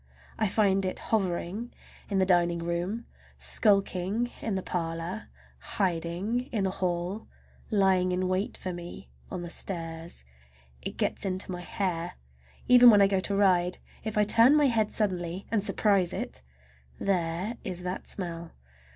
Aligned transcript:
I 0.39 0.47
find 0.47 0.83
it 0.83 0.97
hovering 0.97 1.71
in 2.09 2.17
the 2.17 2.25
dining 2.25 2.57
room, 2.57 3.05
skulking 3.37 4.31
in 4.41 4.55
the 4.55 4.63
parlor, 4.63 5.29
hiding 5.77 6.49
in 6.51 6.63
the 6.63 6.71
hall, 6.71 7.27
lying 7.69 8.11
in 8.11 8.27
wait 8.27 8.57
for 8.57 8.73
me 8.73 9.11
on 9.29 9.43
the 9.43 9.49
stairs. 9.51 10.25
It 10.81 10.97
gets 10.97 11.23
into 11.23 11.51
my 11.51 11.61
hair. 11.61 12.13
Even 12.67 12.89
when 12.89 12.99
I 13.03 13.05
go 13.05 13.19
to 13.19 13.35
ride, 13.35 13.77
if 14.03 14.17
I 14.17 14.23
turn 14.23 14.55
my 14.55 14.65
head 14.69 14.91
suddenly 14.91 15.45
and 15.51 15.61
surprise 15.61 16.13
it—there 16.13 17.57
is 17.63 17.83
that 17.83 18.07
smell! 18.07 18.53